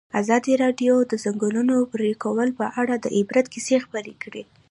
ازادي 0.21 0.53
راډیو 0.63 0.95
د 1.03 1.07
د 1.11 1.13
ځنګلونو 1.23 1.75
پرېکول 1.93 2.49
په 2.59 2.65
اړه 2.81 2.93
د 2.99 3.05
عبرت 3.17 3.45
کیسې 3.53 3.75
خبر 3.85 4.05
کړي. 4.23 4.43